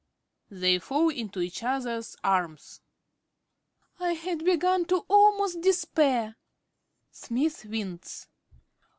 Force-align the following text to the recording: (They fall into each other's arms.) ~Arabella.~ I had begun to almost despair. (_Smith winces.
(They 0.49 0.79
fall 0.79 1.09
into 1.09 1.41
each 1.41 1.61
other's 1.61 2.15
arms.) 2.23 2.81
~Arabella.~ 3.99 4.09
I 4.11 4.13
had 4.15 4.43
begun 4.43 4.85
to 4.85 5.05
almost 5.07 5.61
despair. 5.61 6.37
(_Smith 7.13 7.69
winces. 7.69 8.27